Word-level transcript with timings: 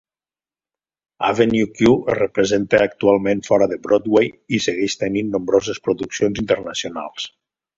"Avenue 1.27 1.67
Q" 1.79 1.91
es 2.13 2.17
representa 2.19 2.79
actualment 2.85 3.45
fora 3.49 3.67
de 3.75 3.79
Broadway 3.85 4.33
i 4.59 4.63
segueix 4.69 4.97
tenint 5.05 5.31
nombroses 5.37 5.83
produccions 5.91 6.43
internacionals. 6.47 7.31